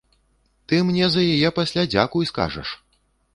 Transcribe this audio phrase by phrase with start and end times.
[0.71, 2.67] Ты мне за яе пасля дзякуй скажаш!